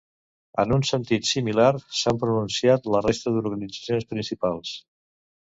En 0.61 0.71
un 0.77 0.85
sentit 0.91 1.27
similar 1.31 1.67
s’han 1.99 2.21
pronunciat 2.25 2.89
la 2.97 3.05
resta 3.09 3.37
d’organitzacions 3.37 4.11
principals. 4.15 4.77